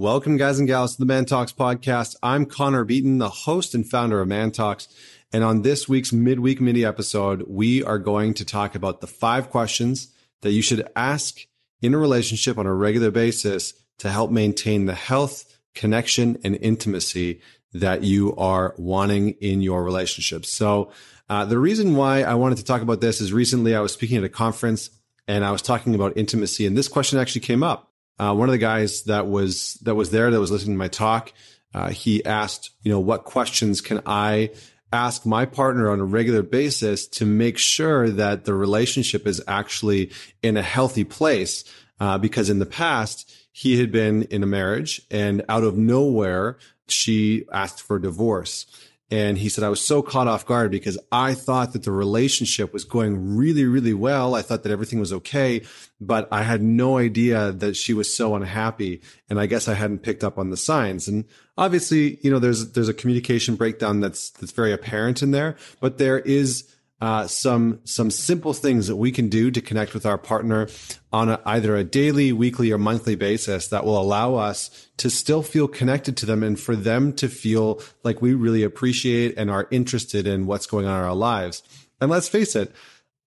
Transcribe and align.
Welcome, 0.00 0.38
guys 0.38 0.58
and 0.58 0.66
gals, 0.66 0.94
to 0.94 1.00
the 1.00 1.04
Man 1.04 1.26
Talks 1.26 1.52
podcast. 1.52 2.16
I'm 2.22 2.46
Connor 2.46 2.84
Beaton, 2.84 3.18
the 3.18 3.28
host 3.28 3.74
and 3.74 3.86
founder 3.86 4.22
of 4.22 4.28
Man 4.28 4.50
Talks. 4.50 4.88
And 5.30 5.44
on 5.44 5.60
this 5.60 5.90
week's 5.90 6.10
midweek 6.10 6.58
mini 6.58 6.86
episode, 6.86 7.44
we 7.46 7.84
are 7.84 7.98
going 7.98 8.32
to 8.32 8.46
talk 8.46 8.74
about 8.74 9.02
the 9.02 9.06
five 9.06 9.50
questions 9.50 10.08
that 10.40 10.52
you 10.52 10.62
should 10.62 10.88
ask 10.96 11.40
in 11.82 11.92
a 11.92 11.98
relationship 11.98 12.56
on 12.56 12.64
a 12.64 12.72
regular 12.72 13.10
basis 13.10 13.74
to 13.98 14.08
help 14.08 14.30
maintain 14.30 14.86
the 14.86 14.94
health, 14.94 15.44
connection, 15.74 16.38
and 16.44 16.56
intimacy 16.62 17.42
that 17.74 18.02
you 18.02 18.34
are 18.36 18.74
wanting 18.78 19.32
in 19.42 19.60
your 19.60 19.84
relationship. 19.84 20.46
So, 20.46 20.92
uh, 21.28 21.44
the 21.44 21.58
reason 21.58 21.94
why 21.94 22.22
I 22.22 22.36
wanted 22.36 22.56
to 22.56 22.64
talk 22.64 22.80
about 22.80 23.02
this 23.02 23.20
is 23.20 23.34
recently 23.34 23.74
I 23.74 23.80
was 23.80 23.92
speaking 23.92 24.16
at 24.16 24.24
a 24.24 24.30
conference 24.30 24.88
and 25.28 25.44
I 25.44 25.50
was 25.50 25.60
talking 25.60 25.94
about 25.94 26.16
intimacy, 26.16 26.64
and 26.64 26.74
this 26.74 26.88
question 26.88 27.18
actually 27.18 27.42
came 27.42 27.62
up. 27.62 27.89
Uh, 28.20 28.34
one 28.34 28.50
of 28.50 28.52
the 28.52 28.58
guys 28.58 29.04
that 29.04 29.26
was 29.26 29.74
that 29.82 29.94
was 29.94 30.10
there 30.10 30.30
that 30.30 30.38
was 30.38 30.50
listening 30.50 30.74
to 30.74 30.78
my 30.78 30.88
talk, 30.88 31.32
uh, 31.72 31.88
he 31.88 32.22
asked, 32.22 32.68
you 32.82 32.92
know, 32.92 33.00
what 33.00 33.24
questions 33.24 33.80
can 33.80 34.02
I 34.04 34.50
ask 34.92 35.24
my 35.24 35.46
partner 35.46 35.90
on 35.90 36.00
a 36.00 36.04
regular 36.04 36.42
basis 36.42 37.06
to 37.06 37.24
make 37.24 37.56
sure 37.56 38.10
that 38.10 38.44
the 38.44 38.52
relationship 38.52 39.26
is 39.26 39.42
actually 39.48 40.10
in 40.42 40.58
a 40.58 40.62
healthy 40.62 41.04
place? 41.04 41.64
Uh, 41.98 42.18
because 42.18 42.50
in 42.50 42.58
the 42.58 42.66
past 42.66 43.32
he 43.52 43.80
had 43.80 43.90
been 43.90 44.24
in 44.24 44.42
a 44.42 44.46
marriage, 44.46 45.00
and 45.10 45.42
out 45.48 45.64
of 45.64 45.78
nowhere 45.78 46.58
she 46.88 47.46
asked 47.50 47.80
for 47.80 47.98
divorce. 47.98 48.66
And 49.10 49.36
he 49.38 49.48
said, 49.48 49.64
I 49.64 49.68
was 49.68 49.80
so 49.80 50.02
caught 50.02 50.28
off 50.28 50.46
guard 50.46 50.70
because 50.70 50.96
I 51.10 51.34
thought 51.34 51.72
that 51.72 51.82
the 51.82 51.90
relationship 51.90 52.72
was 52.72 52.84
going 52.84 53.36
really, 53.36 53.64
really 53.64 53.92
well. 53.92 54.36
I 54.36 54.42
thought 54.42 54.62
that 54.62 54.70
everything 54.70 55.00
was 55.00 55.12
okay, 55.12 55.62
but 56.00 56.28
I 56.30 56.42
had 56.42 56.62
no 56.62 56.98
idea 56.98 57.50
that 57.50 57.74
she 57.76 57.92
was 57.92 58.14
so 58.14 58.36
unhappy. 58.36 59.02
And 59.28 59.40
I 59.40 59.46
guess 59.46 59.66
I 59.66 59.74
hadn't 59.74 60.04
picked 60.04 60.22
up 60.22 60.38
on 60.38 60.50
the 60.50 60.56
signs. 60.56 61.08
And 61.08 61.24
obviously, 61.58 62.20
you 62.22 62.30
know, 62.30 62.38
there's, 62.38 62.70
there's 62.72 62.88
a 62.88 62.94
communication 62.94 63.56
breakdown 63.56 63.98
that's, 63.98 64.30
that's 64.30 64.52
very 64.52 64.72
apparent 64.72 65.22
in 65.22 65.32
there, 65.32 65.56
but 65.80 65.98
there 65.98 66.20
is 66.20 66.68
uh, 67.00 67.26
some 67.26 67.80
some 67.84 68.10
simple 68.10 68.52
things 68.52 68.86
that 68.86 68.96
we 68.96 69.10
can 69.10 69.28
do 69.28 69.50
to 69.50 69.60
connect 69.60 69.94
with 69.94 70.04
our 70.04 70.18
partner 70.18 70.68
on 71.12 71.30
a, 71.30 71.40
either 71.46 71.76
a 71.76 71.84
daily, 71.84 72.32
weekly, 72.32 72.70
or 72.70 72.78
monthly 72.78 73.14
basis 73.14 73.68
that 73.68 73.84
will 73.84 74.00
allow 74.00 74.34
us 74.34 74.88
to 74.98 75.08
still 75.08 75.42
feel 75.42 75.66
connected 75.66 76.16
to 76.18 76.26
them 76.26 76.42
and 76.42 76.60
for 76.60 76.76
them 76.76 77.12
to 77.14 77.28
feel 77.28 77.80
like 78.04 78.20
we 78.20 78.34
really 78.34 78.62
appreciate 78.62 79.34
and 79.36 79.50
are 79.50 79.66
interested 79.70 80.26
in 80.26 80.46
what's 80.46 80.66
going 80.66 80.86
on 80.86 80.98
in 80.98 81.04
our 81.04 81.14
lives. 81.14 81.62
And 82.00 82.10
let's 82.10 82.28
face 82.28 82.54
it, 82.54 82.72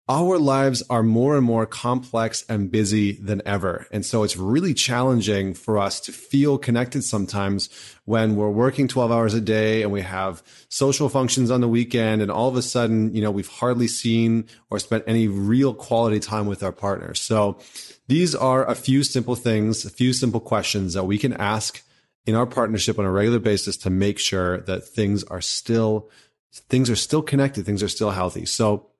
our 0.09 0.37
lives 0.37 0.83
are 0.89 1.03
more 1.03 1.37
and 1.37 1.45
more 1.45 1.65
complex 1.65 2.43
and 2.49 2.71
busy 2.71 3.13
than 3.13 3.41
ever. 3.45 3.87
And 3.91 4.05
so 4.05 4.23
it's 4.23 4.35
really 4.35 4.73
challenging 4.73 5.53
for 5.53 5.77
us 5.77 5.99
to 6.01 6.11
feel 6.11 6.57
connected 6.57 7.03
sometimes 7.03 7.69
when 8.05 8.35
we're 8.35 8.49
working 8.49 8.87
12 8.87 9.11
hours 9.11 9.33
a 9.33 9.39
day 9.39 9.83
and 9.83 9.91
we 9.91 10.01
have 10.01 10.43
social 10.69 11.07
functions 11.07 11.51
on 11.51 11.61
the 11.61 11.67
weekend. 11.67 12.21
And 12.21 12.31
all 12.31 12.49
of 12.49 12.57
a 12.57 12.61
sudden, 12.61 13.13
you 13.15 13.21
know, 13.21 13.31
we've 13.31 13.47
hardly 13.47 13.87
seen 13.87 14.45
or 14.69 14.79
spent 14.79 15.03
any 15.07 15.27
real 15.27 15.73
quality 15.73 16.19
time 16.19 16.47
with 16.47 16.63
our 16.63 16.73
partner. 16.73 17.13
So 17.13 17.59
these 18.07 18.35
are 18.35 18.67
a 18.67 18.75
few 18.75 19.03
simple 19.03 19.35
things, 19.35 19.85
a 19.85 19.89
few 19.89 20.13
simple 20.13 20.41
questions 20.41 20.93
that 20.93 21.05
we 21.05 21.17
can 21.19 21.33
ask 21.33 21.81
in 22.25 22.35
our 22.35 22.45
partnership 22.45 22.99
on 22.99 23.05
a 23.05 23.11
regular 23.11 23.39
basis 23.39 23.77
to 23.77 23.89
make 23.89 24.19
sure 24.19 24.59
that 24.61 24.83
things 24.83 25.23
are 25.23 25.41
still, 25.41 26.09
things 26.51 26.89
are 26.89 26.95
still 26.97 27.21
connected. 27.21 27.65
Things 27.65 27.81
are 27.81 27.87
still 27.87 28.11
healthy. 28.11 28.45
So 28.45 28.90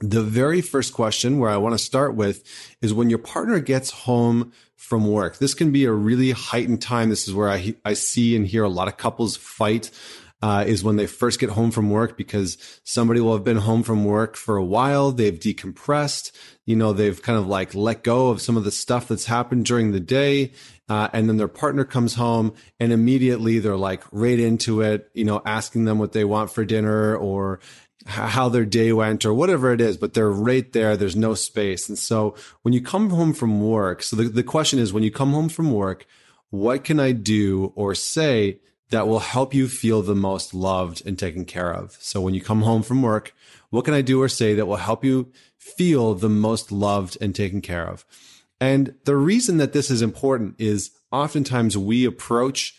the 0.00 0.22
very 0.22 0.60
first 0.60 0.92
question 0.92 1.38
where 1.38 1.50
I 1.50 1.56
want 1.56 1.74
to 1.74 1.78
start 1.78 2.14
with 2.14 2.44
is 2.80 2.94
when 2.94 3.10
your 3.10 3.18
partner 3.18 3.58
gets 3.60 3.90
home 3.90 4.52
from 4.76 5.10
work. 5.10 5.38
This 5.38 5.54
can 5.54 5.72
be 5.72 5.84
a 5.84 5.92
really 5.92 6.30
heightened 6.30 6.80
time. 6.80 7.10
This 7.10 7.26
is 7.28 7.34
where 7.34 7.50
I, 7.50 7.74
I 7.84 7.94
see 7.94 8.36
and 8.36 8.46
hear 8.46 8.64
a 8.64 8.68
lot 8.68 8.88
of 8.88 8.96
couples 8.96 9.36
fight. 9.36 9.90
Uh, 10.40 10.62
is 10.68 10.84
when 10.84 10.94
they 10.94 11.08
first 11.08 11.40
get 11.40 11.50
home 11.50 11.72
from 11.72 11.90
work 11.90 12.16
because 12.16 12.80
somebody 12.84 13.18
will 13.18 13.32
have 13.32 13.42
been 13.42 13.56
home 13.56 13.82
from 13.82 14.04
work 14.04 14.36
for 14.36 14.56
a 14.56 14.64
while. 14.64 15.10
They've 15.10 15.36
decompressed. 15.36 16.30
You 16.64 16.76
know, 16.76 16.92
they've 16.92 17.20
kind 17.20 17.36
of 17.36 17.48
like 17.48 17.74
let 17.74 18.04
go 18.04 18.28
of 18.28 18.40
some 18.40 18.56
of 18.56 18.62
the 18.62 18.70
stuff 18.70 19.08
that's 19.08 19.24
happened 19.24 19.64
during 19.64 19.90
the 19.90 19.98
day. 19.98 20.52
Uh, 20.88 21.08
and 21.12 21.28
then 21.28 21.38
their 21.38 21.48
partner 21.48 21.84
comes 21.84 22.14
home 22.14 22.54
and 22.78 22.92
immediately 22.92 23.58
they're 23.58 23.76
like 23.76 24.04
right 24.12 24.38
into 24.38 24.80
it, 24.80 25.10
you 25.12 25.24
know, 25.24 25.42
asking 25.44 25.86
them 25.86 25.98
what 25.98 26.12
they 26.12 26.24
want 26.24 26.52
for 26.52 26.64
dinner 26.64 27.16
or, 27.16 27.58
how 28.08 28.48
their 28.48 28.64
day 28.64 28.92
went 28.92 29.24
or 29.24 29.34
whatever 29.34 29.72
it 29.72 29.80
is, 29.80 29.96
but 29.96 30.14
they're 30.14 30.30
right 30.30 30.72
there. 30.72 30.96
There's 30.96 31.16
no 31.16 31.34
space. 31.34 31.88
And 31.88 31.98
so 31.98 32.34
when 32.62 32.72
you 32.72 32.80
come 32.80 33.10
home 33.10 33.34
from 33.34 33.62
work, 33.62 34.02
so 34.02 34.16
the, 34.16 34.24
the 34.24 34.42
question 34.42 34.78
is 34.78 34.92
when 34.92 35.02
you 35.02 35.10
come 35.10 35.32
home 35.32 35.48
from 35.48 35.72
work, 35.72 36.06
what 36.50 36.84
can 36.84 36.98
I 36.98 37.12
do 37.12 37.72
or 37.76 37.94
say 37.94 38.60
that 38.90 39.06
will 39.06 39.18
help 39.18 39.52
you 39.52 39.68
feel 39.68 40.00
the 40.00 40.14
most 40.14 40.54
loved 40.54 41.06
and 41.06 41.18
taken 41.18 41.44
care 41.44 41.72
of? 41.72 41.96
So 42.00 42.20
when 42.22 42.32
you 42.32 42.40
come 42.40 42.62
home 42.62 42.82
from 42.82 43.02
work, 43.02 43.34
what 43.68 43.84
can 43.84 43.92
I 43.92 44.00
do 44.00 44.22
or 44.22 44.28
say 44.28 44.54
that 44.54 44.66
will 44.66 44.76
help 44.76 45.04
you 45.04 45.30
feel 45.58 46.14
the 46.14 46.30
most 46.30 46.72
loved 46.72 47.18
and 47.20 47.34
taken 47.34 47.60
care 47.60 47.86
of? 47.86 48.06
And 48.60 48.94
the 49.04 49.16
reason 49.16 49.58
that 49.58 49.74
this 49.74 49.90
is 49.90 50.00
important 50.00 50.54
is 50.58 50.90
oftentimes 51.12 51.76
we 51.76 52.06
approach 52.06 52.74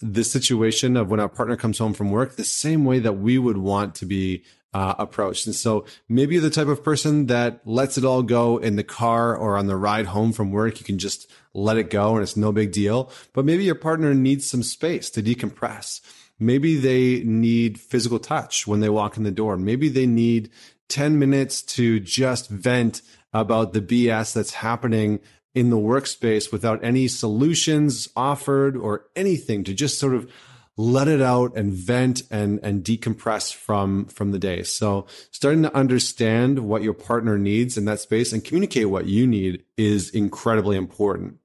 the 0.00 0.24
situation 0.24 0.96
of 0.96 1.10
when 1.10 1.20
our 1.20 1.28
partner 1.28 1.56
comes 1.56 1.78
home 1.78 1.94
from 1.94 2.10
work 2.10 2.34
the 2.34 2.44
same 2.44 2.84
way 2.84 2.98
that 2.98 3.12
we 3.12 3.38
would 3.38 3.58
want 3.58 3.94
to 3.94 4.04
be 4.04 4.42
uh, 4.74 4.94
approached. 4.98 5.46
And 5.46 5.54
so 5.54 5.84
maybe 6.08 6.34
you're 6.34 6.42
the 6.42 6.50
type 6.50 6.68
of 6.68 6.82
person 6.82 7.26
that 7.26 7.60
lets 7.66 7.98
it 7.98 8.04
all 8.04 8.22
go 8.22 8.56
in 8.56 8.76
the 8.76 8.84
car 8.84 9.36
or 9.36 9.56
on 9.56 9.66
the 9.66 9.76
ride 9.76 10.06
home 10.06 10.32
from 10.32 10.50
work. 10.50 10.80
You 10.80 10.86
can 10.86 10.98
just 10.98 11.30
let 11.54 11.76
it 11.76 11.90
go 11.90 12.14
and 12.14 12.22
it's 12.22 12.36
no 12.36 12.52
big 12.52 12.72
deal. 12.72 13.10
But 13.32 13.44
maybe 13.44 13.64
your 13.64 13.74
partner 13.74 14.14
needs 14.14 14.48
some 14.48 14.62
space 14.62 15.10
to 15.10 15.22
decompress. 15.22 16.00
Maybe 16.38 16.76
they 16.76 17.22
need 17.24 17.78
physical 17.78 18.18
touch 18.18 18.66
when 18.66 18.80
they 18.80 18.88
walk 18.88 19.16
in 19.16 19.22
the 19.22 19.30
door. 19.30 19.56
Maybe 19.56 19.88
they 19.88 20.06
need 20.06 20.50
10 20.88 21.18
minutes 21.18 21.62
to 21.62 22.00
just 22.00 22.48
vent 22.48 23.02
about 23.32 23.72
the 23.72 23.80
BS 23.80 24.32
that's 24.32 24.54
happening 24.54 25.20
in 25.54 25.70
the 25.70 25.76
workspace 25.76 26.50
without 26.50 26.82
any 26.82 27.08
solutions 27.08 28.08
offered 28.16 28.76
or 28.76 29.06
anything 29.14 29.64
to 29.64 29.74
just 29.74 29.98
sort 29.98 30.14
of 30.14 30.30
let 30.76 31.08
it 31.08 31.20
out 31.20 31.56
and 31.56 31.72
vent 31.72 32.22
and 32.30 32.58
and 32.62 32.84
decompress 32.84 33.54
from 33.54 34.06
from 34.06 34.30
the 34.32 34.38
day 34.38 34.62
so 34.62 35.06
starting 35.30 35.62
to 35.62 35.76
understand 35.76 36.58
what 36.60 36.82
your 36.82 36.94
partner 36.94 37.36
needs 37.38 37.76
in 37.76 37.84
that 37.84 38.00
space 38.00 38.32
and 38.32 38.44
communicate 38.44 38.88
what 38.88 39.06
you 39.06 39.26
need 39.26 39.64
is 39.76 40.10
incredibly 40.10 40.76
important 40.76 41.38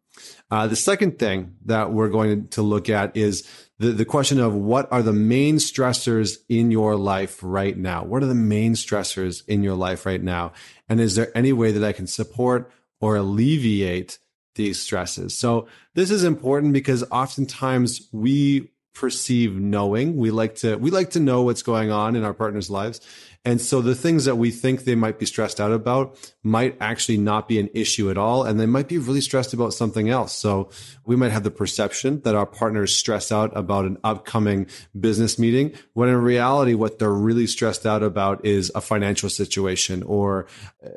uh, 0.50 0.68
the 0.68 0.76
second 0.76 1.20
thing 1.20 1.56
that 1.66 1.92
we're 1.92 2.10
going 2.10 2.48
to 2.50 2.62
look 2.62 2.90
at 2.90 3.16
is 3.16 3.48
the, 3.80 3.92
the 3.92 4.06
question 4.06 4.40
of 4.40 4.54
what 4.54 4.92
are 4.92 5.04
the 5.04 5.14
main 5.14 5.58
stressors 5.58 6.38
in 6.50 6.72
your 6.72 6.96
life 6.96 7.40
right 7.42 7.78
now? 7.78 8.04
What 8.04 8.24
are 8.24 8.28
the 8.28 8.36
main 8.36 8.74
stressors 8.74 9.46
in 9.48 9.64
your 9.64 9.76
life 9.76 10.06
right 10.06 10.22
now? 10.22 10.54
And 10.90 11.00
is 11.00 11.16
there 11.16 11.36
any 11.36 11.54
way 11.54 11.72
that 11.72 11.84
I 11.84 11.92
can 11.92 12.08
support 12.08 12.72
or 13.00 13.16
alleviate 13.18 14.20
these 14.56 14.82
stresses? 14.82 15.38
So 15.38 15.68
this 15.94 16.10
is 16.10 16.24
important 16.24 16.74
because 16.74 17.04
oftentimes 17.12 18.08
we 18.12 18.70
perceive 18.98 19.56
knowing. 19.56 20.18
We 20.18 20.32
like 20.32 20.56
to 20.56 20.76
we 20.76 20.90
like 20.90 21.12
to 21.12 21.20
know 21.20 21.44
what's 21.44 21.62
going 21.62 21.92
on 21.92 22.16
in 22.16 22.24
our 22.24 22.34
partners' 22.34 22.70
lives. 22.70 23.00
And 23.46 23.62
so 23.62 23.80
the 23.80 23.96
things 23.96 24.26
that 24.26 24.36
we 24.36 24.52
think 24.52 24.84
they 24.84 24.96
might 24.96 25.20
be 25.20 25.26
stressed 25.26 25.62
out 25.62 25.72
about 25.72 26.20
might 26.44 26.76
actually 26.82 27.18
not 27.18 27.48
be 27.48 27.60
an 27.60 27.70
issue 27.74 28.10
at 28.10 28.18
all. 28.18 28.44
And 28.44 28.60
they 28.60 28.66
might 28.66 28.90
be 28.90 28.98
really 28.98 29.22
stressed 29.22 29.54
about 29.54 29.74
something 29.74 30.10
else. 30.10 30.34
So 30.34 30.70
we 31.06 31.16
might 31.16 31.32
have 31.32 31.44
the 31.44 31.52
perception 31.52 32.20
that 32.22 32.36
our 32.36 32.46
partners 32.46 32.94
stress 32.94 33.32
out 33.32 33.56
about 33.56 33.86
an 33.86 34.00
upcoming 34.04 34.68
business 35.00 35.40
meeting, 35.40 35.72
when 35.94 36.10
in 36.10 36.18
reality, 36.18 36.74
what 36.74 37.00
they're 37.00 37.10
really 37.10 37.48
stressed 37.48 37.86
out 37.86 38.04
about 38.04 38.44
is 38.44 38.70
a 38.76 38.82
financial 38.82 39.30
situation 39.30 40.04
or 40.04 40.48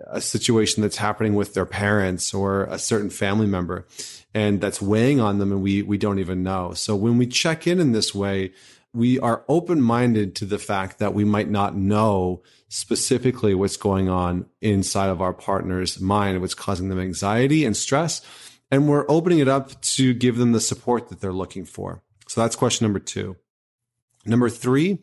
a 0.09 0.21
situation 0.21 0.83
that's 0.83 0.97
happening 0.97 1.35
with 1.35 1.55
their 1.55 1.67
parents 1.67 2.35
or 2.35 2.65
a 2.65 2.79
certain 2.81 3.11
family 3.11 3.47
member 3.47 3.87
and 4.35 4.61
that's 4.61 4.81
weighing 4.81 5.21
on 5.21 5.39
them 5.39 5.53
and 5.53 5.63
we 5.63 5.83
we 5.83 5.99
don't 5.99 6.19
even 6.19 6.43
know. 6.43 6.73
So 6.73 6.95
when 6.97 7.19
we 7.19 7.27
check 7.27 7.67
in 7.67 7.81
in 7.81 7.93
this 7.93 8.15
way, 8.15 8.53
we 8.93 9.19
are 9.21 9.45
open-minded 9.49 10.35
to 10.37 10.45
the 10.45 10.59
fact 10.59 10.99
that 10.99 11.15
we 11.15 11.25
might 11.25 11.49
not 11.49 11.77
know 11.77 12.43
specifically 12.69 13.55
what's 13.55 13.77
going 13.77 14.09
on 14.09 14.47
inside 14.61 15.09
of 15.09 15.21
our 15.21 15.33
partner's 15.33 16.01
mind, 16.01 16.41
what's 16.41 16.55
causing 16.55 16.89
them 16.89 17.01
anxiety 17.01 17.65
and 17.65 17.77
stress, 17.77 18.21
and 18.71 18.89
we're 18.89 19.07
opening 19.09 19.39
it 19.39 19.49
up 19.49 19.81
to 19.81 20.15
give 20.15 20.37
them 20.39 20.53
the 20.53 20.61
support 20.61 21.09
that 21.09 21.21
they're 21.21 21.33
looking 21.33 21.65
for. 21.65 22.03
So 22.29 22.41
that's 22.41 22.57
question 22.57 22.85
number 22.85 23.01
2. 23.01 23.37
Number 24.27 24.49
3, 24.49 24.99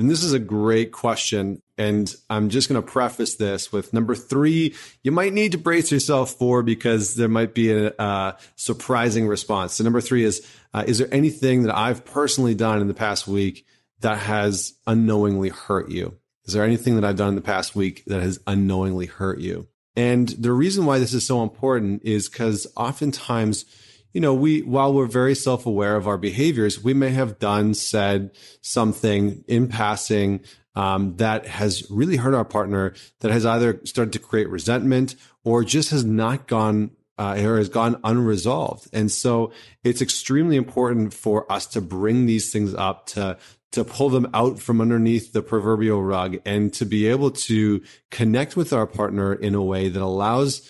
and 0.00 0.10
this 0.10 0.24
is 0.24 0.32
a 0.32 0.38
great 0.38 0.92
question. 0.92 1.60
And 1.76 2.12
I'm 2.30 2.48
just 2.48 2.70
going 2.70 2.80
to 2.80 2.86
preface 2.86 3.34
this 3.34 3.70
with 3.70 3.92
number 3.92 4.14
three, 4.14 4.74
you 5.02 5.12
might 5.12 5.34
need 5.34 5.52
to 5.52 5.58
brace 5.58 5.92
yourself 5.92 6.32
for 6.32 6.62
because 6.62 7.16
there 7.16 7.28
might 7.28 7.52
be 7.52 7.70
a 7.70 8.36
surprising 8.56 9.28
response. 9.28 9.74
So, 9.74 9.84
number 9.84 10.00
three 10.00 10.24
is 10.24 10.46
uh, 10.72 10.84
Is 10.86 10.98
there 10.98 11.12
anything 11.12 11.64
that 11.64 11.76
I've 11.76 12.06
personally 12.06 12.54
done 12.54 12.80
in 12.80 12.88
the 12.88 12.94
past 12.94 13.28
week 13.28 13.66
that 14.00 14.16
has 14.18 14.72
unknowingly 14.86 15.50
hurt 15.50 15.90
you? 15.90 16.16
Is 16.46 16.54
there 16.54 16.64
anything 16.64 16.94
that 16.96 17.04
I've 17.04 17.16
done 17.16 17.28
in 17.28 17.34
the 17.34 17.42
past 17.42 17.76
week 17.76 18.02
that 18.06 18.22
has 18.22 18.40
unknowingly 18.46 19.06
hurt 19.06 19.38
you? 19.38 19.68
And 19.96 20.30
the 20.30 20.52
reason 20.52 20.86
why 20.86 20.98
this 20.98 21.12
is 21.12 21.26
so 21.26 21.42
important 21.42 22.04
is 22.04 22.30
because 22.30 22.66
oftentimes 22.74 23.66
you 24.12 24.20
know, 24.20 24.34
we, 24.34 24.62
while 24.62 24.92
we're 24.92 25.06
very 25.06 25.34
self 25.34 25.66
aware 25.66 25.96
of 25.96 26.06
our 26.06 26.18
behaviors, 26.18 26.82
we 26.82 26.94
may 26.94 27.10
have 27.10 27.38
done, 27.38 27.74
said 27.74 28.30
something 28.60 29.44
in 29.46 29.68
passing 29.68 30.40
um, 30.74 31.16
that 31.16 31.46
has 31.46 31.88
really 31.90 32.16
hurt 32.16 32.34
our 32.34 32.44
partner, 32.44 32.94
that 33.20 33.30
has 33.30 33.44
either 33.44 33.80
started 33.84 34.12
to 34.12 34.18
create 34.18 34.48
resentment 34.48 35.16
or 35.44 35.64
just 35.64 35.90
has 35.90 36.04
not 36.04 36.46
gone 36.46 36.90
uh, 37.18 37.36
or 37.38 37.58
has 37.58 37.68
gone 37.68 38.00
unresolved. 38.02 38.88
And 38.92 39.10
so 39.12 39.52
it's 39.84 40.00
extremely 40.00 40.56
important 40.56 41.12
for 41.12 41.50
us 41.52 41.66
to 41.66 41.80
bring 41.80 42.26
these 42.26 42.52
things 42.52 42.74
up 42.74 43.06
to 43.08 43.36
to 43.72 43.84
pull 43.84 44.08
them 44.08 44.28
out 44.34 44.58
from 44.58 44.80
underneath 44.80 45.32
the 45.32 45.42
proverbial 45.42 46.02
rug 46.02 46.38
and 46.44 46.72
to 46.74 46.84
be 46.84 47.06
able 47.06 47.30
to 47.30 47.80
connect 48.10 48.56
with 48.56 48.72
our 48.72 48.86
partner 48.86 49.32
in 49.32 49.54
a 49.54 49.62
way 49.62 49.88
that 49.88 50.02
allows 50.02 50.68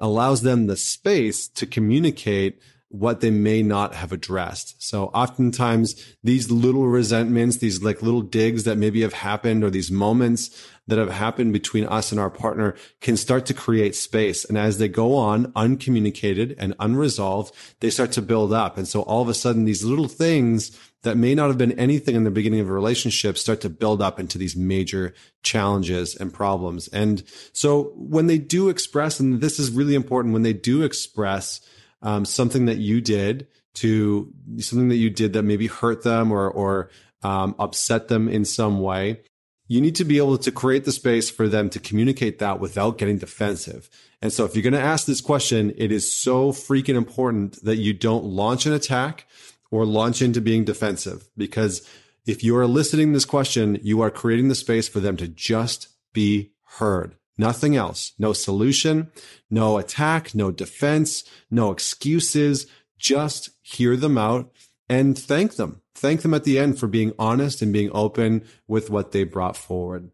allows 0.00 0.42
them 0.42 0.66
the 0.66 0.76
space 0.76 1.48
to 1.48 1.64
communicate 1.64 2.60
what 2.94 3.20
they 3.20 3.30
may 3.30 3.60
not 3.60 3.92
have 3.92 4.12
addressed. 4.12 4.80
So 4.80 5.06
oftentimes 5.06 6.14
these 6.22 6.48
little 6.50 6.86
resentments, 6.86 7.56
these 7.56 7.82
like 7.82 8.02
little 8.02 8.22
digs 8.22 8.62
that 8.64 8.78
maybe 8.78 9.02
have 9.02 9.12
happened 9.12 9.64
or 9.64 9.70
these 9.70 9.90
moments 9.90 10.64
that 10.86 10.98
have 10.98 11.10
happened 11.10 11.52
between 11.52 11.86
us 11.86 12.12
and 12.12 12.20
our 12.20 12.30
partner 12.30 12.76
can 13.00 13.16
start 13.16 13.46
to 13.46 13.54
create 13.54 13.96
space. 13.96 14.44
And 14.44 14.56
as 14.56 14.78
they 14.78 14.88
go 14.88 15.16
on 15.16 15.52
uncommunicated 15.56 16.54
and 16.56 16.74
unresolved, 16.78 17.52
they 17.80 17.90
start 17.90 18.12
to 18.12 18.22
build 18.22 18.52
up. 18.52 18.78
And 18.78 18.86
so 18.86 19.02
all 19.02 19.22
of 19.22 19.28
a 19.28 19.34
sudden 19.34 19.64
these 19.64 19.82
little 19.82 20.08
things 20.08 20.78
that 21.02 21.16
may 21.16 21.34
not 21.34 21.48
have 21.48 21.58
been 21.58 21.72
anything 21.72 22.14
in 22.14 22.22
the 22.22 22.30
beginning 22.30 22.60
of 22.60 22.68
a 22.68 22.72
relationship 22.72 23.36
start 23.36 23.60
to 23.62 23.68
build 23.68 24.00
up 24.00 24.20
into 24.20 24.38
these 24.38 24.54
major 24.54 25.14
challenges 25.42 26.14
and 26.14 26.32
problems. 26.32 26.86
And 26.88 27.24
so 27.52 27.92
when 27.96 28.28
they 28.28 28.38
do 28.38 28.68
express, 28.68 29.18
and 29.18 29.40
this 29.40 29.58
is 29.58 29.70
really 29.70 29.96
important, 29.96 30.32
when 30.32 30.44
they 30.44 30.52
do 30.52 30.82
express 30.82 31.60
um, 32.04 32.24
something 32.24 32.66
that 32.66 32.76
you 32.76 33.00
did 33.00 33.48
to 33.74 34.32
something 34.58 34.88
that 34.88 34.96
you 34.96 35.10
did 35.10 35.32
that 35.32 35.42
maybe 35.42 35.66
hurt 35.66 36.04
them 36.04 36.30
or, 36.30 36.48
or 36.48 36.90
um, 37.22 37.56
upset 37.58 38.06
them 38.06 38.28
in 38.28 38.44
some 38.44 38.80
way, 38.80 39.22
you 39.66 39.80
need 39.80 39.96
to 39.96 40.04
be 40.04 40.18
able 40.18 40.38
to 40.38 40.52
create 40.52 40.84
the 40.84 40.92
space 40.92 41.30
for 41.30 41.48
them 41.48 41.70
to 41.70 41.80
communicate 41.80 42.38
that 42.38 42.60
without 42.60 42.98
getting 42.98 43.18
defensive. 43.18 43.88
And 44.22 44.32
so 44.32 44.44
if 44.44 44.54
you're 44.54 44.62
going 44.62 44.74
to 44.74 44.80
ask 44.80 45.06
this 45.06 45.22
question, 45.22 45.72
it 45.76 45.90
is 45.90 46.12
so 46.12 46.52
freaking 46.52 46.94
important 46.94 47.62
that 47.64 47.76
you 47.76 47.92
don't 47.94 48.24
launch 48.24 48.66
an 48.66 48.74
attack 48.74 49.26
or 49.70 49.84
launch 49.84 50.22
into 50.22 50.40
being 50.40 50.64
defensive 50.64 51.28
because 51.36 51.88
if 52.26 52.44
you 52.44 52.56
are 52.56 52.62
eliciting 52.62 53.12
this 53.12 53.24
question, 53.24 53.78
you 53.82 54.00
are 54.02 54.10
creating 54.10 54.48
the 54.48 54.54
space 54.54 54.88
for 54.88 55.00
them 55.00 55.16
to 55.16 55.26
just 55.26 55.88
be 56.12 56.52
heard. 56.78 57.16
Nothing 57.36 57.76
else. 57.76 58.12
No 58.18 58.32
solution, 58.32 59.10
no 59.50 59.78
attack, 59.78 60.34
no 60.34 60.50
defense, 60.50 61.24
no 61.50 61.70
excuses. 61.72 62.66
Just 62.98 63.50
hear 63.62 63.96
them 63.96 64.16
out 64.16 64.52
and 64.88 65.18
thank 65.18 65.56
them. 65.56 65.82
Thank 65.94 66.22
them 66.22 66.34
at 66.34 66.44
the 66.44 66.58
end 66.58 66.78
for 66.78 66.86
being 66.86 67.12
honest 67.18 67.62
and 67.62 67.72
being 67.72 67.90
open 67.92 68.44
with 68.68 68.90
what 68.90 69.12
they 69.12 69.24
brought 69.24 69.56
forward. 69.56 70.10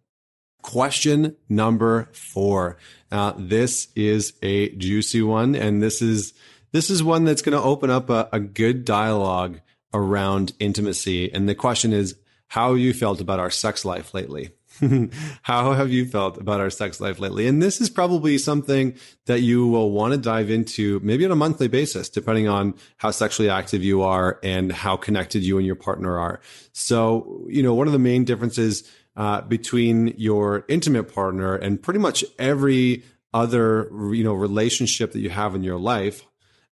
Question 0.62 1.36
number 1.48 2.08
four. 2.12 2.76
Uh, 3.10 3.32
this 3.36 3.88
is 3.96 4.34
a 4.42 4.70
juicy 4.76 5.22
one, 5.22 5.54
and 5.54 5.82
this 5.82 6.02
is 6.02 6.34
this 6.72 6.90
is 6.90 7.02
one 7.02 7.24
that's 7.24 7.42
going 7.42 7.56
to 7.56 7.64
open 7.64 7.90
up 7.90 8.10
a, 8.10 8.28
a 8.32 8.38
good 8.38 8.84
dialogue 8.84 9.60
around 9.92 10.52
intimacy. 10.60 11.32
And 11.32 11.48
the 11.48 11.54
question 11.54 11.92
is, 11.92 12.16
how 12.48 12.74
you 12.74 12.92
felt 12.92 13.20
about 13.20 13.40
our 13.40 13.50
sex 13.50 13.84
life 13.84 14.12
lately? 14.14 14.50
how 15.42 15.72
have 15.72 15.90
you 15.90 16.06
felt 16.06 16.38
about 16.38 16.60
our 16.60 16.70
sex 16.70 17.00
life 17.00 17.18
lately? 17.18 17.46
And 17.46 17.62
this 17.62 17.80
is 17.80 17.90
probably 17.90 18.38
something 18.38 18.94
that 19.26 19.40
you 19.40 19.66
will 19.66 19.90
want 19.90 20.12
to 20.12 20.18
dive 20.18 20.50
into 20.50 21.00
maybe 21.02 21.24
on 21.24 21.30
a 21.30 21.36
monthly 21.36 21.68
basis, 21.68 22.08
depending 22.08 22.48
on 22.48 22.74
how 22.96 23.10
sexually 23.10 23.50
active 23.50 23.82
you 23.84 24.02
are 24.02 24.38
and 24.42 24.72
how 24.72 24.96
connected 24.96 25.42
you 25.42 25.58
and 25.58 25.66
your 25.66 25.76
partner 25.76 26.18
are. 26.18 26.40
So, 26.72 27.46
you 27.48 27.62
know, 27.62 27.74
one 27.74 27.86
of 27.86 27.92
the 27.92 27.98
main 27.98 28.24
differences 28.24 28.84
uh, 29.16 29.42
between 29.42 30.14
your 30.16 30.64
intimate 30.68 31.12
partner 31.12 31.54
and 31.56 31.82
pretty 31.82 32.00
much 32.00 32.24
every 32.38 33.04
other, 33.32 33.90
you 34.12 34.24
know, 34.24 34.34
relationship 34.34 35.12
that 35.12 35.20
you 35.20 35.30
have 35.30 35.54
in 35.54 35.62
your 35.62 35.78
life 35.78 36.24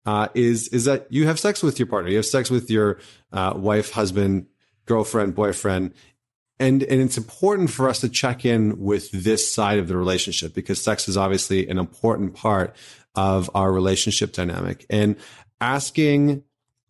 uh, 0.07 0.29
is 0.35 0.69
is 0.69 0.87
that 0.87 1.07
you 1.11 1.27
have 1.27 1.39
sex 1.39 1.63
with 1.63 1.79
your 1.79 1.87
partner, 1.87 2.11
you 2.11 2.17
have 2.17 2.27
sex 2.27 2.51
with 2.51 2.71
your 2.71 2.99
uh, 3.33 3.53
wife, 3.55 3.93
husband, 3.93 4.47
girlfriend, 4.87 5.35
boyfriend, 5.35 5.93
and 6.61 6.83
and 6.83 7.01
it's 7.01 7.17
important 7.17 7.71
for 7.71 7.89
us 7.89 8.01
to 8.01 8.09
check 8.09 8.45
in 8.45 8.81
with 8.81 9.11
this 9.13 9.53
side 9.53 9.79
of 9.79 9.89
the 9.89 9.97
relationship 9.97 10.55
because 10.55 10.83
sex 10.83 11.09
is 11.09 11.17
obviously 11.17 11.69
an 11.69 11.79
important 11.79 12.35
part 12.35 12.75
of 13.15 13.51
our 13.55 13.73
relationship 13.73 14.33
dynamic, 14.33 14.87
and 14.91 15.17
asking 15.61 16.43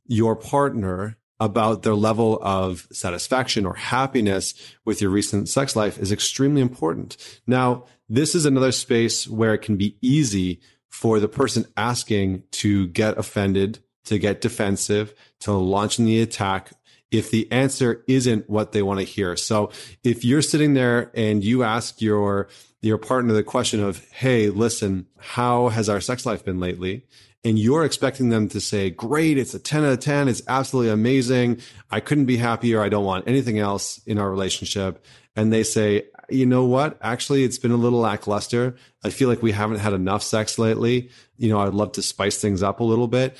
your 0.07 0.37
partner 0.37 1.17
about 1.41 1.83
their 1.83 1.95
level 1.95 2.39
of 2.43 2.89
satisfaction 2.91 3.65
or 3.65 3.75
happiness 3.75 4.55
with 4.85 5.01
your 5.01 5.11
recent 5.11 5.49
sex 5.49 5.77
life 5.77 5.99
is 5.99 6.11
extremely 6.11 6.61
important. 6.61 7.17
Now, 7.47 7.85
this 8.09 8.35
is 8.35 8.45
another 8.45 8.73
space 8.73 9.29
where 9.29 9.55
it 9.55 9.63
can 9.63 9.77
be 9.77 9.97
easy 10.01 10.61
for 10.89 11.21
the 11.21 11.29
person 11.29 11.67
asking 11.77 12.43
to 12.51 12.89
get 12.89 13.19
offended, 13.19 13.79
to 14.07 14.19
get 14.19 14.41
defensive, 14.41 15.15
to 15.41 15.53
launch 15.53 15.99
in 15.99 16.07
the 16.07 16.21
attack 16.21 16.73
if 17.11 17.31
the 17.31 17.51
answer 17.51 18.05
isn't 18.07 18.49
what 18.49 18.73
they 18.73 18.83
want 18.83 19.01
to 19.01 19.07
hear. 19.07 19.37
So 19.37 19.71
if 20.05 20.25
you're 20.25 20.43
sitting 20.43 20.75
there 20.75 21.11
and 21.15 21.43
you 21.43 21.63
ask 21.63 22.01
your 22.01 22.49
your 22.81 22.99
partner 22.99 23.35
the 23.35 23.43
question 23.43 23.81
of, 23.81 24.05
"Hey, 24.13 24.49
listen, 24.51 25.07
how 25.19 25.69
has 25.69 25.89
our 25.89 26.01
sex 26.01 26.25
life 26.27 26.45
been 26.45 26.61
lately?" 26.61 27.05
and 27.45 27.57
you're 27.57 27.85
expecting 27.85 28.31
them 28.31 28.49
to 28.49 28.61
say, 28.61 28.91
"Great, 28.91 29.39
it's 29.39 29.55
a 29.55 29.61
10 29.61 29.85
out 29.85 29.93
of 29.93 30.01
10, 30.01 30.27
it's 30.27 30.43
absolutely 30.49 30.91
amazing. 30.91 31.59
I 31.89 32.01
couldn't 32.01 32.25
be 32.25 32.37
happier. 32.37 32.83
I 32.83 32.89
don't 32.89 33.05
want 33.05 33.29
anything 33.29 33.61
else 33.61 34.01
in 34.07 34.19
our 34.19 34.29
relationship." 34.29 35.05
And 35.37 35.53
they 35.53 35.63
say, 35.63 36.07
you 36.29 36.47
know 36.47 36.65
what? 36.65 36.99
Actually, 37.01 37.45
it's 37.45 37.59
been 37.59 37.71
a 37.71 37.77
little 37.77 38.01
lackluster. 38.01 38.77
I 39.05 39.11
feel 39.11 39.29
like 39.29 39.43
we 39.43 39.53
haven't 39.53 39.79
had 39.79 39.93
enough 39.93 40.23
sex 40.23 40.59
lately. 40.59 41.11
You 41.37 41.49
know, 41.49 41.61
I'd 41.61 41.75
love 41.75 41.93
to 41.93 42.03
spice 42.03 42.39
things 42.39 42.63
up 42.63 42.81
a 42.81 42.85
little 42.85 43.09
bit. 43.09 43.37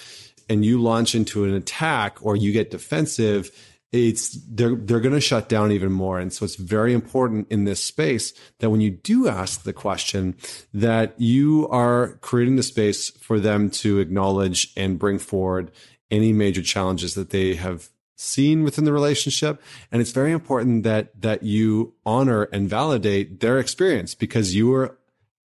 And 0.49 0.65
you 0.65 0.81
launch 0.81 1.15
into 1.15 1.45
an 1.45 1.55
attack 1.55 2.19
or 2.21 2.37
you 2.37 2.53
get 2.53 2.71
defensive, 2.71 3.51
it's 3.91 4.31
they're 4.49 4.75
they're 4.75 5.01
going 5.01 5.15
to 5.15 5.21
shut 5.21 5.49
down 5.49 5.73
even 5.73 5.93
more. 5.93 6.19
And 6.19 6.33
so 6.33 6.45
it's 6.45 6.57
very 6.57 6.93
important 6.93 7.49
in 7.51 7.65
this 7.65 7.83
space 7.83 8.35
that 8.59 8.71
when 8.71 8.81
you 8.81 8.91
do 8.91 9.29
ask 9.29 9.63
the 9.63 9.73
question 9.73 10.37
that 10.75 11.19
you 11.19 11.67
are 11.69 12.19
creating 12.21 12.57
the 12.57 12.63
space 12.63 13.11
for 13.11 13.41
them 13.41 13.71
to 13.71 13.99
acknowledge 13.99 14.73
and 14.77 14.99
bring 14.99 15.19
forward 15.19 15.71
any 16.11 16.33
major 16.33 16.63
challenges 16.63 17.15
that 17.15 17.31
they 17.31 17.55
have 17.55 17.89
seen 18.17 18.65
within 18.65 18.85
the 18.85 18.93
relationship. 18.93 19.63
And 19.93 20.03
it's 20.03 20.11
very 20.11 20.33
important 20.33 20.83
that 20.83 21.19
that 21.21 21.43
you 21.43 21.95
honor 22.05 22.45
and 22.53 22.69
validate 22.69 23.41
their 23.41 23.59
experience 23.59 24.15
because 24.15 24.55
you 24.55 24.75
are 24.75 24.98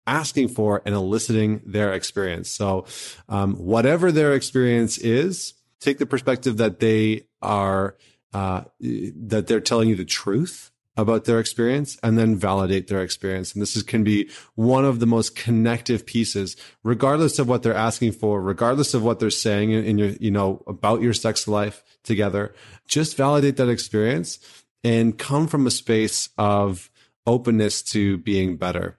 asking 0.07 0.49
for 0.49 0.83
and 0.85 0.95
eliciting 0.95 1.61
their 1.65 1.93
experience 1.93 2.51
so 2.51 2.85
um, 3.29 3.55
whatever 3.55 4.11
their 4.11 4.35
experience 4.35 4.99
is 4.99 5.55
take 5.81 5.99
the 5.99 6.07
perspective 6.07 6.57
that 6.57 6.81
they 6.81 7.27
are 7.41 7.97
uh, 8.33 8.63
that 8.81 9.47
they're 9.47 9.61
telling 9.61 9.89
you 9.89 9.97
the 9.97 10.05
truth 10.05 10.73
about 10.97 11.25
their 11.25 11.41
experience 11.41 11.99
and 12.03 12.19
then 12.19 12.37
validate 12.37 12.89
their 12.89 13.03
experience. 13.03 13.53
And 13.53 13.63
this 13.63 13.77
is, 13.77 13.83
can 13.83 14.05
be 14.05 14.29
one 14.55 14.85
of 14.85 15.01
the 15.01 15.07
most 15.07 15.35
connective 15.35 16.05
pieces, 16.05 16.57
regardless 16.83 17.39
of 17.39 17.49
what 17.49 17.63
they're 17.63 17.75
asking 17.75 18.13
for, 18.13 18.43
regardless 18.43 18.93
of 18.93 19.03
what 19.03 19.19
they're 19.19 19.31
saying 19.31 19.73
in, 19.73 19.85
in 19.85 19.99
your, 19.99 20.09
you 20.21 20.31
know, 20.31 20.63
about 20.67 21.01
your 21.01 21.15
sex 21.15 21.49
life 21.49 21.83
together. 22.05 22.55
Just 22.87 23.17
validate 23.17 23.57
that 23.57 23.71
experience 23.71 24.39
and 24.85 25.19
come 25.19 25.47
from 25.47 25.67
a 25.67 25.71
space 25.71 26.29
of 26.37 26.91
openness 27.27 27.83
to 27.83 28.19
being 28.19 28.57
better. 28.57 28.99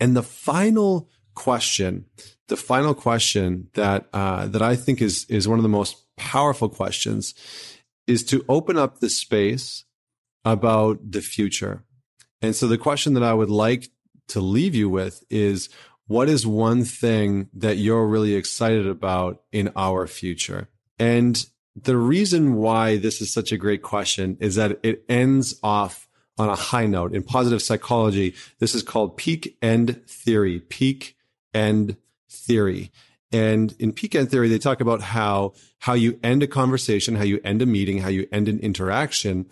And 0.00 0.16
the 0.16 0.22
final 0.22 1.08
question, 1.34 2.06
the 2.48 2.56
final 2.56 2.94
question 2.94 3.68
that, 3.74 4.06
uh, 4.12 4.46
that 4.48 4.62
I 4.62 4.76
think 4.76 5.00
is, 5.00 5.24
is 5.28 5.48
one 5.48 5.58
of 5.58 5.62
the 5.62 5.68
most 5.68 5.96
powerful 6.16 6.68
questions 6.68 7.34
is 8.06 8.22
to 8.24 8.44
open 8.48 8.76
up 8.76 9.00
the 9.00 9.10
space 9.10 9.84
about 10.44 11.10
the 11.10 11.20
future. 11.20 11.84
And 12.40 12.54
so 12.54 12.68
the 12.68 12.78
question 12.78 13.14
that 13.14 13.22
I 13.22 13.34
would 13.34 13.50
like 13.50 13.88
to 14.28 14.40
leave 14.40 14.74
you 14.74 14.88
with 14.88 15.24
is 15.30 15.68
what 16.06 16.28
is 16.28 16.46
one 16.46 16.84
thing 16.84 17.48
that 17.52 17.78
you're 17.78 18.06
really 18.06 18.34
excited 18.34 18.86
about 18.86 19.42
in 19.50 19.72
our 19.74 20.06
future? 20.06 20.68
And 20.98 21.44
the 21.74 21.96
reason 21.96 22.54
why 22.54 22.96
this 22.96 23.20
is 23.20 23.32
such 23.32 23.52
a 23.52 23.58
great 23.58 23.82
question 23.82 24.36
is 24.40 24.54
that 24.54 24.78
it 24.82 25.04
ends 25.08 25.58
off 25.62 26.05
on 26.38 26.48
a 26.48 26.54
high 26.54 26.86
note. 26.86 27.14
In 27.14 27.22
positive 27.22 27.62
psychology, 27.62 28.34
this 28.58 28.74
is 28.74 28.82
called 28.82 29.16
peak 29.16 29.56
end 29.62 30.02
theory, 30.06 30.60
peak 30.60 31.16
end 31.54 31.96
theory. 32.30 32.90
And 33.32 33.74
in 33.78 33.92
peak 33.92 34.14
end 34.14 34.30
theory, 34.30 34.48
they 34.48 34.58
talk 34.58 34.80
about 34.80 35.00
how, 35.00 35.54
how 35.80 35.94
you 35.94 36.18
end 36.22 36.42
a 36.42 36.46
conversation, 36.46 37.16
how 37.16 37.24
you 37.24 37.40
end 37.42 37.62
a 37.62 37.66
meeting, 37.66 37.98
how 37.98 38.08
you 38.08 38.28
end 38.30 38.48
an 38.48 38.60
interaction 38.60 39.46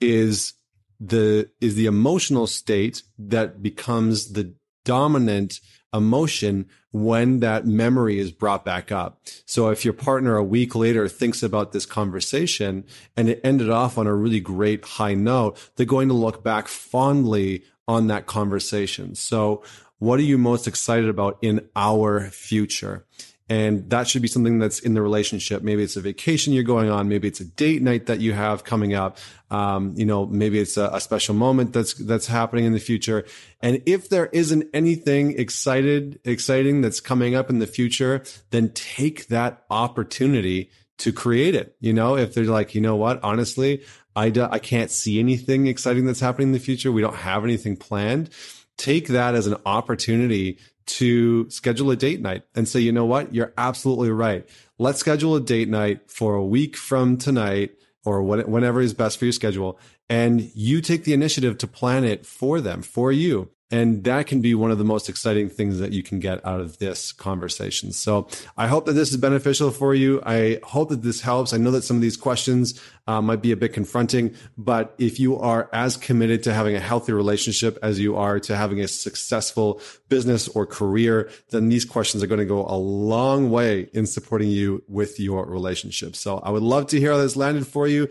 is 0.00 0.54
the, 0.98 1.48
is 1.60 1.74
the 1.74 1.86
emotional 1.86 2.46
state 2.46 3.02
that 3.18 3.62
becomes 3.62 4.32
the 4.32 4.54
dominant 4.84 5.60
emotion 5.92 6.66
when 6.92 7.40
that 7.40 7.66
memory 7.66 8.18
is 8.18 8.30
brought 8.30 8.64
back 8.64 8.90
up. 8.92 9.20
So 9.44 9.70
if 9.70 9.84
your 9.84 9.94
partner 9.94 10.36
a 10.36 10.44
week 10.44 10.74
later 10.74 11.08
thinks 11.08 11.42
about 11.42 11.72
this 11.72 11.86
conversation 11.86 12.84
and 13.16 13.28
it 13.28 13.40
ended 13.42 13.70
off 13.70 13.98
on 13.98 14.06
a 14.06 14.14
really 14.14 14.40
great 14.40 14.84
high 14.84 15.14
note, 15.14 15.58
they're 15.76 15.86
going 15.86 16.08
to 16.08 16.14
look 16.14 16.42
back 16.42 16.68
fondly 16.68 17.64
on 17.86 18.06
that 18.08 18.26
conversation. 18.26 19.14
So 19.14 19.62
what 19.98 20.18
are 20.18 20.24
you 20.24 20.38
most 20.38 20.66
excited 20.66 21.08
about 21.08 21.38
in 21.42 21.68
our 21.76 22.30
future? 22.30 23.04
And 23.50 23.90
that 23.90 24.06
should 24.06 24.22
be 24.22 24.28
something 24.28 24.60
that's 24.60 24.78
in 24.78 24.94
the 24.94 25.02
relationship. 25.02 25.62
Maybe 25.62 25.82
it's 25.82 25.96
a 25.96 26.00
vacation 26.00 26.52
you're 26.52 26.62
going 26.62 26.88
on. 26.88 27.08
Maybe 27.08 27.26
it's 27.26 27.40
a 27.40 27.44
date 27.44 27.82
night 27.82 28.06
that 28.06 28.20
you 28.20 28.32
have 28.32 28.62
coming 28.62 28.94
up. 28.94 29.18
Um, 29.50 29.92
you 29.96 30.06
know, 30.06 30.24
maybe 30.24 30.60
it's 30.60 30.76
a, 30.76 30.88
a, 30.92 31.00
special 31.00 31.34
moment 31.34 31.72
that's, 31.72 31.94
that's 31.94 32.28
happening 32.28 32.64
in 32.64 32.72
the 32.72 32.78
future. 32.78 33.26
And 33.60 33.82
if 33.86 34.08
there 34.08 34.26
isn't 34.26 34.68
anything 34.72 35.36
excited, 35.36 36.20
exciting 36.24 36.80
that's 36.80 37.00
coming 37.00 37.34
up 37.34 37.50
in 37.50 37.58
the 37.58 37.66
future, 37.66 38.22
then 38.50 38.70
take 38.72 39.26
that 39.26 39.64
opportunity 39.68 40.70
to 40.98 41.12
create 41.12 41.56
it. 41.56 41.74
You 41.80 41.92
know, 41.92 42.16
if 42.16 42.34
they're 42.34 42.44
like, 42.44 42.76
you 42.76 42.80
know 42.80 42.94
what, 42.94 43.18
honestly, 43.24 43.82
I, 44.14 44.30
do, 44.30 44.46
I 44.48 44.60
can't 44.60 44.92
see 44.92 45.18
anything 45.18 45.66
exciting 45.66 46.06
that's 46.06 46.20
happening 46.20 46.48
in 46.48 46.52
the 46.52 46.60
future. 46.60 46.92
We 46.92 47.02
don't 47.02 47.16
have 47.16 47.42
anything 47.42 47.76
planned. 47.76 48.30
Take 48.76 49.08
that 49.08 49.34
as 49.34 49.48
an 49.48 49.56
opportunity 49.66 50.58
to 50.98 51.48
schedule 51.50 51.90
a 51.90 51.96
date 51.96 52.20
night 52.20 52.44
and 52.54 52.66
say, 52.66 52.80
you 52.80 52.92
know 52.92 53.04
what? 53.04 53.34
You're 53.34 53.52
absolutely 53.56 54.10
right. 54.10 54.48
Let's 54.78 55.00
schedule 55.00 55.36
a 55.36 55.40
date 55.40 55.68
night 55.68 56.10
for 56.10 56.34
a 56.34 56.44
week 56.44 56.76
from 56.76 57.16
tonight 57.16 57.72
or 58.04 58.22
whenever 58.22 58.80
is 58.80 58.94
best 58.94 59.18
for 59.18 59.26
your 59.26 59.32
schedule. 59.32 59.78
And 60.08 60.50
you 60.54 60.80
take 60.80 61.04
the 61.04 61.12
initiative 61.12 61.58
to 61.58 61.66
plan 61.66 62.04
it 62.04 62.26
for 62.26 62.60
them, 62.60 62.82
for 62.82 63.12
you. 63.12 63.50
And 63.70 64.02
that 64.04 64.26
can 64.26 64.40
be 64.40 64.54
one 64.54 64.70
of 64.70 64.78
the 64.78 64.84
most 64.84 65.08
exciting 65.08 65.48
things 65.48 65.78
that 65.78 65.92
you 65.92 66.02
can 66.02 66.18
get 66.18 66.44
out 66.44 66.60
of 66.60 66.78
this 66.78 67.12
conversation. 67.12 67.92
So 67.92 68.26
I 68.56 68.66
hope 68.66 68.86
that 68.86 68.94
this 68.94 69.10
is 69.10 69.16
beneficial 69.16 69.70
for 69.70 69.94
you. 69.94 70.20
I 70.26 70.58
hope 70.64 70.88
that 70.88 71.02
this 71.02 71.20
helps. 71.20 71.52
I 71.52 71.56
know 71.58 71.70
that 71.70 71.84
some 71.84 71.96
of 71.96 72.02
these 72.02 72.16
questions 72.16 72.80
uh, 73.06 73.22
might 73.22 73.42
be 73.42 73.52
a 73.52 73.56
bit 73.56 73.72
confronting, 73.72 74.34
but 74.58 74.94
if 74.98 75.20
you 75.20 75.38
are 75.38 75.68
as 75.72 75.96
committed 75.96 76.42
to 76.44 76.52
having 76.52 76.74
a 76.74 76.80
healthy 76.80 77.12
relationship 77.12 77.78
as 77.82 77.98
you 77.98 78.16
are 78.16 78.40
to 78.40 78.56
having 78.56 78.80
a 78.80 78.88
successful 78.88 79.80
business 80.08 80.48
or 80.48 80.66
career, 80.66 81.30
then 81.50 81.68
these 81.68 81.84
questions 81.84 82.22
are 82.22 82.26
going 82.26 82.40
to 82.40 82.44
go 82.44 82.64
a 82.66 82.76
long 82.76 83.50
way 83.50 83.88
in 83.92 84.06
supporting 84.06 84.48
you 84.48 84.82
with 84.88 85.18
your 85.20 85.46
relationship. 85.46 86.16
So 86.16 86.38
I 86.38 86.50
would 86.50 86.62
love 86.62 86.88
to 86.88 86.98
hear 86.98 87.12
how 87.12 87.18
this 87.18 87.36
landed 87.36 87.66
for 87.66 87.86
you 87.86 88.08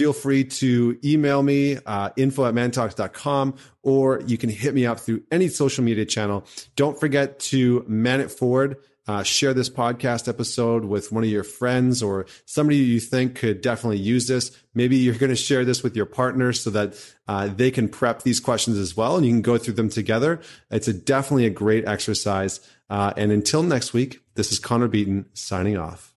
feel 0.00 0.14
free 0.14 0.44
to 0.44 0.98
email 1.04 1.42
me, 1.42 1.76
uh, 1.84 2.08
info 2.16 2.46
at 2.46 2.54
mantalks.com, 2.54 3.54
or 3.82 4.22
you 4.22 4.38
can 4.38 4.48
hit 4.48 4.72
me 4.72 4.86
up 4.86 4.98
through 4.98 5.22
any 5.30 5.46
social 5.46 5.84
media 5.84 6.06
channel. 6.06 6.42
Don't 6.74 6.98
forget 6.98 7.38
to 7.38 7.84
man 7.86 8.22
it 8.22 8.30
forward. 8.30 8.78
Uh, 9.06 9.22
share 9.22 9.52
this 9.52 9.68
podcast 9.68 10.26
episode 10.26 10.86
with 10.86 11.12
one 11.12 11.22
of 11.22 11.28
your 11.28 11.44
friends 11.44 12.02
or 12.02 12.24
somebody 12.46 12.78
you 12.78 12.98
think 12.98 13.34
could 13.34 13.60
definitely 13.60 13.98
use 13.98 14.26
this. 14.26 14.56
Maybe 14.74 14.96
you're 14.96 15.16
going 15.16 15.28
to 15.28 15.36
share 15.36 15.66
this 15.66 15.82
with 15.82 15.94
your 15.94 16.06
partner 16.06 16.54
so 16.54 16.70
that 16.70 16.94
uh, 17.28 17.48
they 17.48 17.70
can 17.70 17.86
prep 17.86 18.22
these 18.22 18.40
questions 18.40 18.78
as 18.78 18.96
well 18.96 19.18
and 19.18 19.26
you 19.26 19.32
can 19.32 19.42
go 19.42 19.58
through 19.58 19.74
them 19.74 19.90
together. 19.90 20.40
It's 20.70 20.88
a, 20.88 20.94
definitely 20.94 21.44
a 21.44 21.50
great 21.50 21.86
exercise. 21.86 22.60
Uh, 22.88 23.12
and 23.18 23.32
until 23.32 23.62
next 23.62 23.92
week, 23.92 24.22
this 24.34 24.50
is 24.50 24.58
Connor 24.58 24.88
Beaton 24.88 25.26
signing 25.34 25.76
off. 25.76 26.09